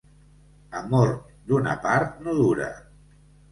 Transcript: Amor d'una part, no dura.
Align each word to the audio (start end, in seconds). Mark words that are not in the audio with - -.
Amor 0.79 1.11
d'una 1.53 1.77
part, 1.85 2.19
no 2.25 2.37
dura. 2.43 2.73